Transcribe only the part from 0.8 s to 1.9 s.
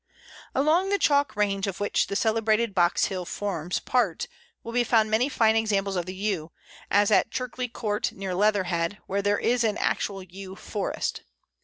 the chalk range of